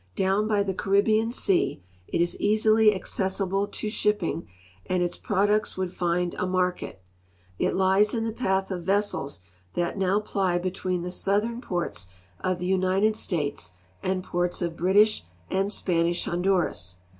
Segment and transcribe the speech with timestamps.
[0.15, 4.47] Down by the Caribbean sea it is easily accessible to shipping,
[4.87, 7.03] and its products would find a market.
[7.59, 9.41] It lies in the path of vessels
[9.75, 12.07] that now ply between the southern ports
[12.39, 16.97] of the United States and ports of British and Spanish Hon duras.